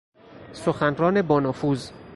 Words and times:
سخنران 0.53 1.21
با 1.21 1.39
نفوذ 1.39 1.89